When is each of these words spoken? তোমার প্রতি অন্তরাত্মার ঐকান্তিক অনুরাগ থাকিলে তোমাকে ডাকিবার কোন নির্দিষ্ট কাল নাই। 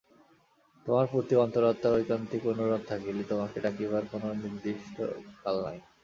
তোমার 0.85 1.05
প্রতি 1.07 1.33
অন্তরাত্মার 1.35 1.95
ঐকান্তিক 1.95 2.41
অনুরাগ 2.45 2.81
থাকিলে 2.87 3.23
তোমাকে 3.23 3.57
ডাকিবার 3.65 4.03
কোন 4.11 4.23
নির্দিষ্ট 4.43 4.95
কাল 5.43 5.55
নাই। 5.65 5.77